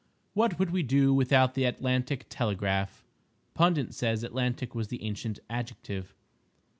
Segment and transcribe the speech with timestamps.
[0.33, 3.05] What would we do without the Atalantic telegraph?
[3.53, 6.15] (Pundit says Atlantic was the ancient adjective.)